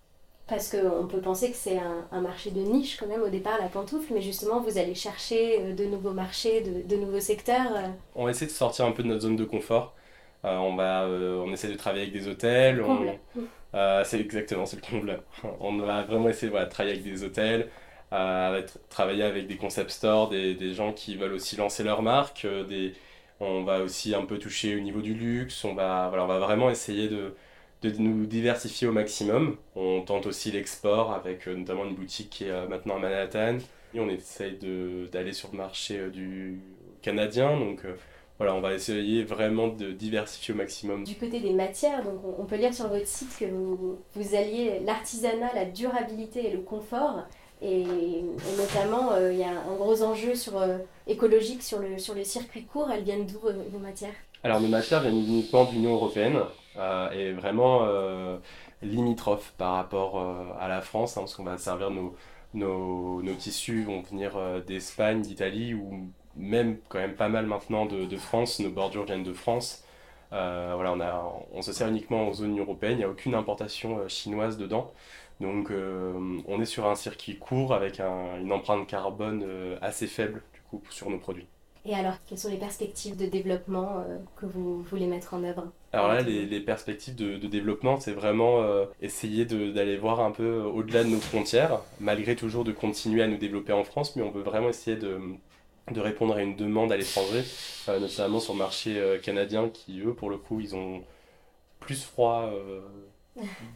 Parce 0.47 0.69
qu'on 0.69 1.07
peut 1.07 1.21
penser 1.21 1.51
que 1.51 1.55
c'est 1.55 1.79
un, 2.12 2.21
marché 2.21 2.51
de 2.51 2.59
niche 2.59 2.97
quand 2.97 3.07
même 3.07 3.21
au 3.21 3.29
départ, 3.29 3.57
la 3.62 3.69
pantoufle, 3.69 4.13
mais 4.13 4.21
justement 4.21 4.59
vous 4.59 4.77
allez 4.77 4.93
chercher 4.93 5.62
euh, 5.62 5.73
de 5.73 5.85
nouveaux 5.85 6.12
marchés, 6.12 6.62
de, 6.62 6.95
nouveaux 6.97 7.21
secteurs. 7.21 7.71
On 8.15 8.25
va 8.25 8.31
essayer 8.31 8.47
de 8.47 8.51
sortir 8.51 8.85
un 8.85 8.91
peu 8.91 9.03
de 9.03 9.07
notre 9.07 9.21
zone 9.21 9.38
de 9.38 9.45
confort. 9.45 9.95
on, 10.43 10.75
va, 10.75 11.07
on 11.07 11.51
essaie 11.53 11.69
de 11.69 11.75
travailler 11.75 12.03
avec 12.03 12.13
des 12.13 12.27
hôtels. 12.27 12.83
c'est 14.03 14.19
exactement, 14.19 14.65
c'est 14.65 14.75
le 14.75 14.81
comble. 14.81 15.21
On 15.62 15.77
va 15.77 16.03
vraiment 16.03 16.27
essayer 16.29 16.51
de 16.51 16.65
travailler 16.65 16.97
avec 16.97 17.03
des 17.03 17.23
hôtels, 17.23 17.69
travailler 18.89 19.23
avec 19.23 19.47
des 19.47 19.55
concept 19.55 19.91
stores, 19.91 20.29
des, 20.29 20.55
des, 20.55 20.73
gens 20.73 20.91
qui 20.91 21.15
veulent 21.15 21.33
aussi 21.33 21.55
lancer 21.55 21.83
leur 21.83 22.01
marque. 22.01 22.45
Des, 22.67 22.93
on 23.39 23.63
va 23.63 23.81
aussi 23.81 24.13
un 24.13 24.25
peu 24.25 24.38
toucher 24.38 24.75
au 24.75 24.79
niveau 24.79 25.01
du 25.01 25.13
luxe. 25.13 25.63
On 25.63 25.73
va, 25.73 26.07
voilà, 26.09 26.25
on 26.25 26.27
va 26.27 26.39
vraiment 26.39 26.69
essayer 26.69 27.07
de, 27.07 27.33
de 27.91 28.01
nous 28.01 28.25
diversifier 28.25 28.87
au 28.87 28.91
maximum. 28.91 29.57
On 29.75 30.01
tente 30.01 30.25
aussi 30.25 30.51
l'export 30.51 31.13
avec 31.13 31.47
euh, 31.47 31.55
notamment 31.55 31.85
une 31.85 31.95
boutique 31.95 32.29
qui 32.29 32.45
est 32.45 32.51
euh, 32.51 32.67
maintenant 32.67 32.95
à 32.95 32.99
Manhattan. 32.99 33.57
Et 33.93 33.99
on 33.99 34.09
essaye 34.09 34.57
d'aller 35.11 35.33
sur 35.33 35.49
le 35.51 35.57
marché 35.57 35.99
euh, 35.99 36.09
du 36.09 36.59
canadien. 37.01 37.59
Donc 37.59 37.81
voilà, 38.37 38.55
on 38.55 38.61
va 38.61 38.73
essayer 38.73 39.23
vraiment 39.23 39.67
de 39.67 39.91
diversifier 39.91 40.53
au 40.53 40.57
maximum. 40.57 41.03
Du 41.03 41.15
côté 41.15 41.39
des 41.39 41.53
matières, 41.53 42.03
donc 42.03 42.19
on 42.39 42.45
peut 42.45 42.55
lire 42.55 42.73
sur 42.73 42.87
votre 42.87 43.07
site 43.07 43.37
que 43.39 43.45
vous, 43.45 43.99
vous 44.15 44.35
alliez 44.35 44.79
l'artisanat, 44.85 45.53
la 45.53 45.65
durabilité 45.65 46.47
et 46.47 46.51
le 46.51 46.61
confort. 46.61 47.23
Et, 47.61 47.85
notamment, 48.57 49.11
il 49.31 49.37
y 49.37 49.43
a 49.43 49.51
un 49.51 49.75
gros 49.75 50.03
enjeu 50.03 50.35
sur, 50.35 50.61
écologique 51.07 51.63
sur 51.63 51.79
le, 51.79 51.97
sur 51.97 52.13
le 52.13 52.23
circuit 52.25 52.63
court. 52.63 52.89
Elles 52.91 53.03
viennent 53.03 53.25
d'où 53.25 53.39
vos 53.39 53.79
matières? 53.79 54.15
Alors 54.43 54.59
nos 54.59 54.67
matières 54.67 55.01
viennent 55.01 55.19
uniquement 55.19 55.63
de 55.65 55.71
l'Union 55.71 55.93
Européenne. 55.93 56.39
Euh, 56.77 57.09
est 57.11 57.31
vraiment 57.33 57.81
euh, 57.83 58.37
limitrophe 58.81 59.53
par 59.57 59.73
rapport 59.75 60.19
euh, 60.19 60.53
à 60.59 60.67
la 60.67 60.81
France, 60.81 61.17
hein, 61.17 61.21
parce 61.21 61.35
qu'on 61.35 61.43
va 61.43 61.57
servir 61.57 61.91
nos, 61.91 62.15
nos, 62.55 63.21
nos, 63.21 63.33
tissus 63.35 63.83
vont 63.83 64.01
venir 64.01 64.33
d'Espagne, 64.65 65.21
d'Italie, 65.21 65.73
ou 65.75 66.09
même 66.35 66.77
quand 66.89 66.97
même 66.99 67.15
pas 67.15 67.29
mal 67.29 67.45
maintenant 67.45 67.85
de, 67.85 68.05
de 68.05 68.17
France. 68.17 68.59
Nos 68.59 68.71
bordures 68.71 69.05
viennent 69.05 69.23
de 69.23 69.33
France. 69.33 69.83
voilà, 70.31 70.93
on, 70.93 70.99
a, 70.99 71.33
on 71.53 71.61
se 71.61 71.73
sert 71.73 71.87
uniquement 71.87 72.27
aux 72.27 72.33
zones 72.33 72.59
européennes, 72.59 72.93
il 72.93 72.97
n'y 72.99 73.03
a 73.03 73.09
aucune 73.09 73.35
importation 73.35 74.07
chinoise 74.07 74.57
dedans. 74.57 74.91
Donc 75.41 75.71
on 76.47 76.61
est 76.61 76.65
sur 76.65 76.87
un 76.87 76.95
circuit 76.95 77.37
court 77.37 77.73
avec 77.73 77.99
une 77.99 78.51
empreinte 78.51 78.87
carbone 78.87 79.45
assez 79.81 80.07
faible 80.07 80.43
du 80.53 80.61
coup, 80.69 80.83
sur 80.89 81.09
nos 81.09 81.19
produits. 81.19 81.47
Et 81.85 81.93
alors, 81.93 82.13
quelles 82.25 82.37
sont 82.39 82.49
les 82.49 82.57
perspectives 82.57 83.17
de 83.17 83.25
développement 83.25 83.99
euh, 83.99 84.17
que 84.37 84.45
vous 84.45 84.81
voulez 84.83 85.05
mettre 85.05 85.33
en 85.33 85.43
œuvre 85.43 85.67
Alors 85.91 86.07
là, 86.07 86.21
les, 86.21 86.45
les 86.45 86.61
perspectives 86.61 87.15
de, 87.15 87.37
de 87.37 87.47
développement, 87.47 87.99
c'est 87.99 88.13
vraiment 88.13 88.61
euh, 88.61 88.85
essayer 89.01 89.43
d'aller 89.45 89.97
voir 89.97 90.21
un 90.21 90.31
peu 90.31 90.61
au-delà 90.61 91.03
de 91.03 91.09
nos 91.09 91.19
frontières, 91.19 91.81
malgré 91.99 92.37
toujours 92.37 92.63
de 92.63 92.71
continuer 92.71 93.21
à 93.21 93.27
nous 93.27 93.37
développer 93.37 93.73
en 93.73 93.83
France, 93.83 94.15
mais 94.15 94.21
on 94.21 94.31
veut 94.31 94.43
vraiment 94.43 94.69
essayer 94.69 94.95
de, 94.95 95.19
de 95.91 95.99
répondre 95.99 96.35
à 96.35 96.41
une 96.41 96.55
demande 96.55 96.89
à 96.93 96.95
l'étranger, 96.97 97.43
euh, 97.89 97.99
notamment 97.99 98.39
sur 98.39 98.53
le 98.53 98.59
marché 98.59 99.19
canadien, 99.21 99.67
qui 99.67 99.99
eux, 99.99 100.13
pour 100.13 100.29
le 100.29 100.37
coup, 100.37 100.61
ils 100.61 100.75
ont 100.77 101.03
plus 101.81 102.01
froid 102.01 102.49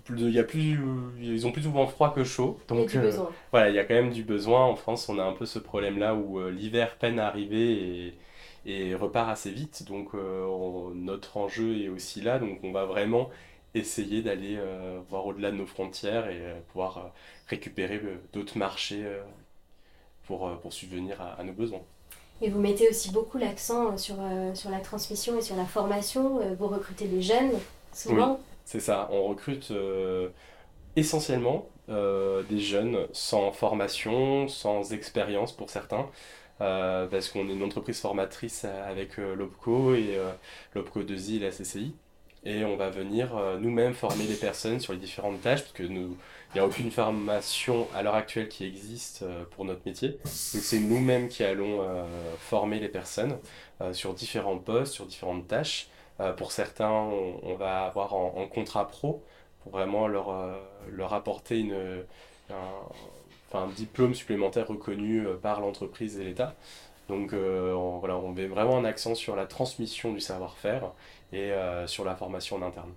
il 0.09 0.29
y 0.29 0.39
a 0.39 0.43
plus, 0.43 0.79
ils 1.19 1.47
ont 1.47 1.51
plus 1.51 1.63
souvent 1.63 1.87
froid 1.87 2.13
que 2.13 2.23
chaud. 2.23 2.59
Donc, 2.67 2.95
euh, 2.95 3.11
voilà, 3.51 3.69
il 3.69 3.75
y 3.75 3.79
a 3.79 3.85
quand 3.85 3.95
même 3.95 4.11
du 4.11 4.23
besoin. 4.23 4.65
En 4.65 4.75
France, 4.75 5.09
on 5.09 5.17
a 5.19 5.23
un 5.23 5.33
peu 5.33 5.45
ce 5.45 5.59
problème-là 5.59 6.15
où 6.15 6.39
euh, 6.39 6.51
l'hiver 6.51 6.97
peine 6.97 7.19
à 7.19 7.27
arriver 7.27 8.13
et, 8.65 8.89
et 8.89 8.95
repart 8.95 9.29
assez 9.29 9.51
vite. 9.51 9.83
Donc, 9.87 10.09
euh, 10.13 10.45
notre 10.93 11.37
enjeu 11.37 11.81
est 11.81 11.89
aussi 11.89 12.21
là. 12.21 12.39
Donc, 12.39 12.59
on 12.63 12.71
va 12.71 12.85
vraiment 12.85 13.29
essayer 13.73 14.21
d'aller 14.21 14.57
voir 15.09 15.27
au-delà 15.27 15.51
de 15.51 15.57
nos 15.57 15.67
frontières 15.67 16.29
et 16.29 16.41
pouvoir 16.69 17.11
récupérer 17.47 18.01
d'autres 18.33 18.57
marchés 18.57 19.05
pour, 20.25 20.49
pour 20.61 20.73
subvenir 20.73 21.21
à, 21.21 21.43
nos 21.43 21.53
besoins. 21.53 21.81
Et 22.41 22.49
vous 22.49 22.59
mettez 22.59 22.89
aussi 22.89 23.11
beaucoup 23.11 23.37
l'accent 23.37 23.95
sur, 23.97 24.15
sur 24.55 24.71
la 24.71 24.79
transmission 24.79 25.37
et 25.37 25.41
sur 25.41 25.55
la 25.55 25.65
formation. 25.65 26.39
Vous 26.57 26.67
recrutez 26.67 27.05
des 27.05 27.21
jeunes, 27.21 27.51
souvent. 27.93 28.39
C'est 28.67 28.81
ça, 28.81 29.07
on 29.13 29.24
recrute 29.29 29.71
euh, 29.71 30.27
essentiellement 30.97 31.69
euh, 31.88 32.43
des 32.50 32.59
jeunes 32.59 33.07
sans 33.13 33.53
formation, 33.53 34.50
sans 34.50 34.91
expérience 34.91 35.55
pour 35.55 35.69
certains, 35.69 36.09
euh, 36.59 37.07
parce 37.07 37.29
qu'on 37.29 37.47
est 37.47 37.53
une 37.53 37.63
entreprise 37.63 38.01
formatrice 38.01 38.65
avec 38.65 39.15
l'OPCO 39.15 39.95
et 39.95 40.19
l'OPCO 40.75 41.03
2I 41.03 41.38
et 41.38 41.39
la 41.39 41.51
CCI. 41.51 41.95
Et 42.43 42.65
on 42.65 42.75
va 42.75 42.89
venir 42.89 43.33
nous-mêmes 43.62 43.93
former 43.93 44.25
les 44.25 44.36
personnes 44.36 44.81
sur 44.81 44.91
les 44.91 45.00
différentes 45.00 45.41
tâches, 45.41 45.62
parce 45.62 45.71
que 45.71 45.83
nous, 45.83 46.17
il 46.50 46.55
n'y 46.55 46.59
a 46.59 46.65
aucune 46.65 46.91
formation 46.91 47.88
à 47.95 48.03
l'heure 48.03 48.15
actuelle 48.15 48.50
qui 48.50 48.65
existe 48.65 49.24
pour 49.51 49.63
notre 49.63 49.81
métier. 49.86 50.09
Donc 50.09 50.19
c'est 50.25 50.79
nous-mêmes 50.79 51.29
qui 51.29 51.45
allons 51.45 51.88
former 52.38 52.81
les 52.81 52.89
personnes 52.89 53.38
sur 53.93 54.13
différents 54.13 54.57
postes, 54.57 54.91
sur 54.91 55.05
différentes 55.05 55.47
tâches. 55.47 55.88
Euh, 56.19 56.33
pour 56.33 56.51
certains, 56.51 56.89
on, 56.89 57.55
va 57.55 57.86
avoir 57.86 58.13
en, 58.15 58.47
contrat 58.47 58.88
pro 58.88 59.24
pour 59.62 59.71
vraiment 59.71 60.07
leur, 60.07 60.29
euh, 60.31 60.57
apporter 61.12 61.71
un, 62.50 63.67
diplôme 63.75 64.13
supplémentaire 64.13 64.67
reconnu 64.67 65.25
euh, 65.25 65.36
par 65.38 65.62
l'entreprise 65.62 66.19
et 66.19 66.24
l'État. 66.24 66.55
Donc 67.09 67.31
on, 67.33 68.00
voilà, 68.00 68.17
on 68.17 68.33
met 68.33 68.47
vraiment 68.47 68.77
un 68.77 68.83
accent 68.83 69.15
sur 69.15 69.36
la 69.36 69.45
transmission 69.45 70.12
du 70.12 70.19
savoir-faire 70.19 70.91
et 71.31 71.53
sur 71.86 72.03
la 72.03 72.15
formation 72.15 72.57
en 72.57 72.62
interne. 72.63 72.91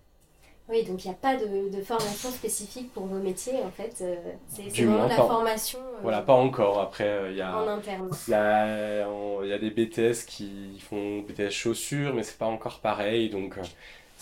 Oui, 0.70 0.84
donc 0.84 1.04
il 1.04 1.08
n'y 1.08 1.14
a 1.14 1.16
pas 1.16 1.36
de, 1.36 1.82
formation 1.82 2.30
spécifique 2.30 2.92
pour 2.92 3.06
vos 3.06 3.18
métiers, 3.18 3.58
en 3.64 3.70
fait. 3.70 3.96
Euh, 4.02 4.14
c'est 4.46 4.84
vraiment 4.84 5.06
la 5.06 5.16
formation. 5.16 5.80
Euh, 5.80 5.98
voilà, 6.02 6.22
pas 6.22 6.34
encore. 6.34 6.80
Après, 6.80 7.30
il 7.30 7.36
y 7.36 7.42
a. 7.42 7.56
En 7.56 7.66
interne. 7.66 8.08
Il 8.28 9.48
y, 9.48 9.52
a 9.52 9.58
des 9.58 9.70
BTS 9.70 10.24
qui 10.26 10.78
font 10.80 11.20
BTS 11.20 11.50
chaussures, 11.50 12.14
mais 12.14 12.22
c'est 12.22 12.38
pas 12.38 12.46
encore 12.46 12.78
pareil. 12.78 13.30
Donc, 13.30 13.58
euh, 13.58 13.62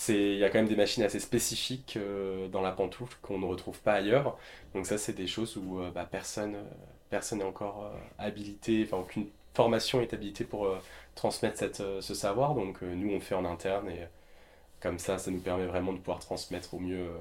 il 0.08 0.38
y 0.38 0.44
a 0.44 0.48
quand 0.48 0.58
même 0.58 0.68
des 0.68 0.76
machines 0.76 1.02
assez 1.02 1.20
spécifiques 1.20 1.98
dans 2.50 2.62
la 2.62 2.72
pantoufle 2.72 3.18
qu'on 3.20 3.38
ne 3.38 3.46
retrouve 3.46 3.78
pas 3.80 3.94
ailleurs. 3.94 4.38
Donc, 4.74 4.86
ça, 4.86 4.96
c'est 4.96 5.14
des 5.14 5.26
choses 5.26 5.56
où 5.58 5.80
bah, 5.94 6.08
personne 6.10 6.56
personne 7.10 7.38
n'est 7.38 7.44
encore 7.44 7.90
habilité, 8.18 8.86
enfin, 8.86 8.98
aucune 8.98 9.28
formation 9.54 10.00
est 10.02 10.12
habilitée 10.12 10.44
pour 10.44 10.68
transmettre 11.14 11.58
cette, 11.58 11.82
ce 12.00 12.14
savoir. 12.14 12.54
Donc, 12.54 12.80
nous, 12.82 13.12
on 13.12 13.20
fait 13.20 13.34
en 13.34 13.44
interne 13.44 13.90
et 13.90 14.06
comme 14.80 14.98
ça, 14.98 15.18
ça 15.18 15.30
nous 15.30 15.40
permet 15.40 15.66
vraiment 15.66 15.92
de 15.92 15.98
pouvoir 15.98 16.18
transmettre 16.20 16.74
au 16.74 16.78
mieux 16.78 17.08
euh, 17.08 17.18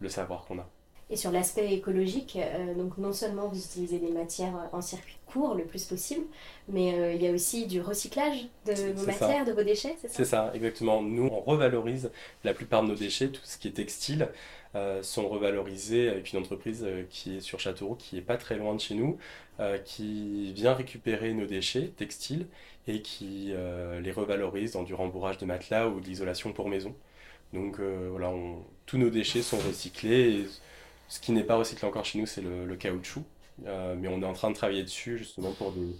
le 0.00 0.08
savoir 0.08 0.44
qu'on 0.44 0.58
a. 0.58 0.68
Et 1.12 1.16
sur 1.16 1.30
l'aspect 1.30 1.72
écologique, 1.72 2.36
euh, 2.36 2.74
donc 2.74 2.98
non 2.98 3.12
seulement 3.12 3.46
vous 3.46 3.58
utilisez 3.58 3.98
des 3.98 4.10
matières 4.10 4.68
en 4.72 4.80
circuit 4.80 5.18
court 5.26 5.54
le 5.54 5.64
plus 5.64 5.84
possible, 5.84 6.24
mais 6.68 6.94
euh, 6.94 7.12
il 7.12 7.22
y 7.22 7.28
a 7.28 7.30
aussi 7.30 7.66
du 7.66 7.80
recyclage 7.80 8.48
de 8.66 8.92
vos 8.92 9.06
matières, 9.06 9.44
de 9.44 9.52
vos 9.52 9.62
déchets, 9.62 9.94
c'est 10.00 10.08
ça? 10.08 10.14
C'est 10.14 10.24
ça, 10.24 10.50
exactement. 10.54 11.02
Nous, 11.02 11.28
on 11.30 11.40
revalorise 11.40 12.10
la 12.42 12.54
plupart 12.54 12.82
de 12.82 12.88
nos 12.88 12.94
déchets, 12.96 13.28
tout 13.28 13.42
ce 13.44 13.58
qui 13.58 13.68
est 13.68 13.72
textile, 13.72 14.28
sont 15.02 15.28
revalorisés 15.28 16.08
avec 16.08 16.32
une 16.32 16.38
entreprise 16.38 16.86
qui 17.10 17.36
est 17.36 17.40
sur 17.40 17.60
Châteauroux, 17.60 17.94
qui 17.94 18.16
est 18.16 18.22
pas 18.22 18.38
très 18.38 18.56
loin 18.56 18.74
de 18.74 18.80
chez 18.80 18.94
nous, 18.94 19.18
qui 19.84 20.50
vient 20.54 20.72
récupérer 20.72 21.34
nos 21.34 21.44
déchets 21.44 21.88
textiles 21.94 22.46
et 22.88 23.02
qui 23.02 23.48
euh, 23.50 24.00
les 24.00 24.12
revalorise 24.12 24.72
dans 24.72 24.82
du 24.82 24.94
rembourrage 24.94 25.38
de 25.38 25.46
matelas 25.46 25.88
ou 25.88 26.00
de 26.00 26.06
l'isolation 26.06 26.52
pour 26.52 26.68
maison. 26.68 26.94
Donc 27.52 27.78
euh, 27.78 28.08
voilà, 28.10 28.32
tous 28.86 28.98
nos 28.98 29.10
déchets 29.10 29.42
sont 29.42 29.58
recyclés. 29.58 30.46
Ce 31.12 31.20
qui 31.20 31.32
n'est 31.32 31.44
pas 31.44 31.56
recyclé 31.56 31.86
encore 31.86 32.06
chez 32.06 32.18
nous, 32.18 32.24
c'est 32.24 32.40
le, 32.40 32.74
caoutchouc. 32.74 33.22
Euh, 33.66 33.94
mais 33.98 34.08
on 34.08 34.22
est 34.22 34.24
en 34.24 34.32
train 34.32 34.48
de 34.48 34.54
travailler 34.54 34.82
dessus 34.82 35.18
justement 35.18 35.52
pour 35.52 35.72
des, 35.72 35.94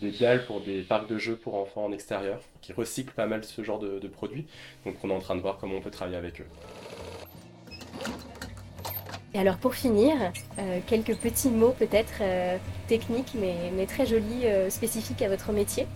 des 0.00 0.10
dalles, 0.10 0.46
pour 0.46 0.62
des 0.62 0.80
parcs 0.80 1.06
de 1.06 1.18
jeux 1.18 1.36
pour 1.36 1.56
enfants 1.56 1.84
en 1.84 1.92
extérieur, 1.92 2.40
qui 2.62 2.72
recyclent 2.72 3.12
pas 3.12 3.26
mal 3.26 3.44
ce 3.44 3.62
genre 3.62 3.78
de, 3.78 4.08
produits. 4.08 4.46
Donc 4.86 4.94
on 5.04 5.10
est 5.10 5.12
en 5.12 5.18
train 5.18 5.36
de 5.36 5.42
voir 5.42 5.58
comment 5.58 5.74
on 5.74 5.80
peut 5.82 5.90
travailler 5.90 6.16
avec 6.16 6.40
eux. 6.40 6.46
Et 9.34 9.38
alors 9.38 9.58
pour 9.58 9.74
finir, 9.74 10.14
quelques 10.86 11.16
petits 11.16 11.50
mots 11.50 11.74
peut-être 11.78 12.22
techniques 12.88 13.34
mais, 13.34 13.70
mais, 13.76 13.84
très 13.84 14.06
jolis, 14.06 14.46
spécifiques 14.70 15.20
à 15.20 15.28
votre 15.28 15.52
métier. 15.52 15.86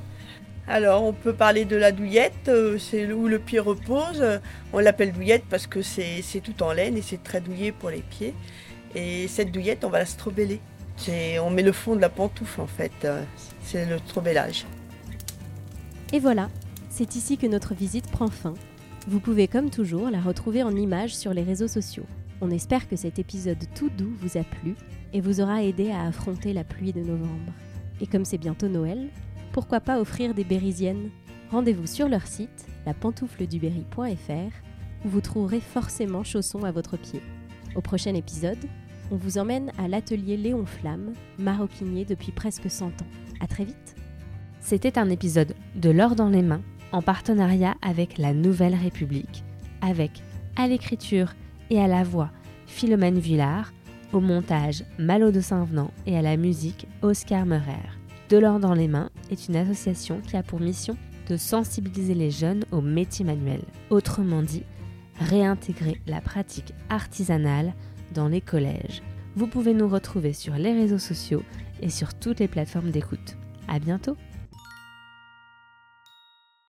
Alors, 0.69 1.03
on 1.03 1.15
peut 1.15 1.33
parler 1.33 1.65
de 1.65 1.77
la 1.77 1.93
douillette, 1.93 2.49
euh, 2.49 2.77
c'est 2.79 3.11
où 3.11 3.27
le 3.27 3.39
pied 3.39 3.59
repose. 3.59 4.23
On 4.75 4.79
l'appelle 4.81 5.13
douillette 5.13 5.45
parce 5.49 5.67
que 5.67 5.81
c'est 5.81 6.23
tout 6.43 6.63
en 6.63 6.73
laine 6.73 6.97
et 6.97 7.03
c'est 7.03 7.23
très 7.23 7.41
douillé 7.41 7.73
pour 7.73 7.89
les 7.89 8.03
pieds. 8.03 8.35
Et 8.95 9.29
cette 9.29 9.51
douillette, 9.51 9.85
on 9.85 9.89
va 9.89 10.01
la 10.01 10.07
strobeller. 10.07 10.61
on 11.41 11.51
met 11.51 11.63
le 11.63 11.73
fond 11.73 11.97
de 11.97 12.01
la 12.03 12.11
pantoufle 12.11 12.61
en 12.61 12.67
fait. 12.67 13.09
C'est 13.63 13.87
le 13.87 13.99
trobellage. 13.99 14.67
Et 16.13 16.21
voilà, 16.21 16.51
c'est 16.91 17.17
ici 17.17 17.39
que 17.39 17.47
notre 17.47 17.75
visite 17.75 18.11
prend 18.11 18.29
fin. 18.29 18.55
Vous 19.07 19.21
pouvez 19.21 19.49
comme 19.49 19.71
toujours 19.71 20.11
la 20.11 20.21
retrouver 20.21 20.63
en 20.63 20.77
images 20.77 21.17
sur 21.17 21.33
les 21.33 21.43
réseaux 21.43 21.69
sociaux. 21.69 22.07
On 22.43 22.51
espère 22.51 22.89
que 22.89 22.97
cet 22.97 23.19
épisode 23.19 23.65
tout 23.75 23.91
doux 23.91 24.13
vous 24.21 24.39
a 24.39 24.45
plu 24.45 24.75
et 25.15 25.23
vous 25.23 25.41
aura 25.41 25.63
aidé 25.63 25.91
à 25.91 26.03
affronter 26.07 26.53
la 26.53 26.65
pluie 26.65 26.93
de 26.93 27.01
novembre. 27.01 27.53
Et 28.01 28.07
comme 28.07 28.25
c'est 28.25 28.39
bientôt 28.39 28.69
Noël, 28.69 29.09
pourquoi 29.53 29.81
pas 29.81 30.01
offrir 30.01 30.35
des 30.35 30.45
bérisiennes? 30.45 31.11
Rendez-vous 31.51 31.87
sur 31.87 32.09
leur 32.09 32.27
site, 32.27 32.67
lapantoufleduberry.fr, 32.87 34.53
où 35.05 35.09
vous 35.09 35.21
trouverez 35.21 35.61
forcément 35.61 36.25
chaussons 36.25 36.65
à 36.65 36.73
votre 36.73 36.97
pied. 36.97 37.21
Au 37.75 37.81
prochain 37.81 38.15
épisode, 38.15 38.59
on 39.11 39.17
vous 39.17 39.39
emmène 39.39 39.73
à 39.79 39.89
l'atelier 39.89 40.37
Léon 40.37 40.67
Flamme, 40.67 41.13
maroquinier 41.39 42.05
depuis 42.05 42.33
presque 42.33 42.71
100 42.71 42.87
ans. 42.87 43.07
À 43.41 43.47
très 43.47 43.65
vite 43.65 43.97
C'était 44.61 44.99
un 44.99 45.11
épisode 45.11 45.55
de 45.77 45.91
L'or 45.91 46.15
dans 46.15 46.29
les 46.29 46.43
mains, 46.43 46.63
en 46.93 47.03
partenariat 47.03 47.75
avec 47.83 48.19
la 48.19 48.35
Nouvelle 48.35 48.75
République, 48.75 49.45
avec, 49.81 50.23
à 50.57 50.67
l'écriture 50.67 51.35
et 51.71 51.81
à 51.81 51.87
la 51.87 52.03
voix, 52.03 52.31
Philomène 52.67 53.19
Villard, 53.19 53.73
au 54.13 54.21
montage 54.21 54.85
Malo 54.99 55.31
de 55.31 55.41
Saint-Venant 55.41 55.91
et 56.07 56.17
à 56.17 56.23
la 56.23 56.37
musique 56.37 56.87
Oscar 57.03 57.47
Meurer. 57.47 57.98
De 58.29 58.37
l'or 58.37 58.61
dans 58.61 58.75
les 58.75 58.89
mains 58.89 59.09
est 59.31 59.49
une 59.49 59.57
association 59.57 60.21
qui 60.21 60.37
a 60.37 60.43
pour 60.43 60.61
mission 60.61 60.99
de 61.29 61.39
sensibiliser 61.39 62.15
les 62.15 62.31
jeunes 62.31 62.65
aux 62.73 62.83
métiers 62.83 63.25
manuels. 63.25 63.65
Autrement 63.89 64.43
dit, 64.43 64.65
réintégrer 65.19 66.01
la 66.07 66.21
pratique 66.21 66.75
artisanale 66.91 67.73
dans 68.13 68.29
les 68.29 68.43
collèges. 68.43 69.03
Vous 69.35 69.47
pouvez 69.47 69.73
nous 69.73 69.89
retrouver 69.89 70.35
sur 70.35 70.55
les 70.55 70.73
réseaux 70.73 70.99
sociaux 70.99 71.43
et 71.81 71.89
sur 71.89 72.13
toutes 72.13 72.41
les 72.41 72.49
plateformes 72.49 72.91
d'écoute. 72.91 73.37
À 73.67 73.79
bientôt! 73.79 74.17